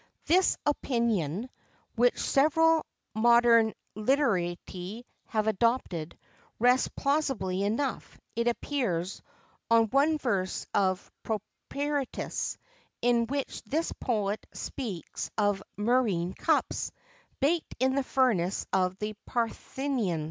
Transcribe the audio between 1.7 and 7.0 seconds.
which several modern _literati_[XXVII 37] have adopted, rests